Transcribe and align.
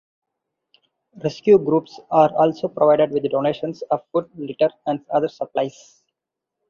Rescue 1.23 1.59
groups 1.59 1.99
are 2.09 2.33
also 2.35 2.67
provided 2.69 3.11
with 3.11 3.29
donations 3.29 3.83
of 3.91 4.01
food, 4.11 4.27
litter, 4.35 4.71
and 4.87 5.05
other 5.11 5.27
supplies. 5.27 6.01